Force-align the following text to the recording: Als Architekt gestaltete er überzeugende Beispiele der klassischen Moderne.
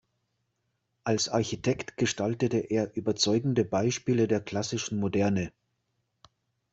Als 1.03 1.29
Architekt 1.29 1.95
gestaltete 1.95 2.57
er 2.57 2.97
überzeugende 2.97 3.63
Beispiele 3.63 4.27
der 4.27 4.41
klassischen 4.41 4.99
Moderne. 4.99 5.53